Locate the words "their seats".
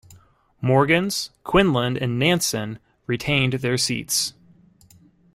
3.53-4.33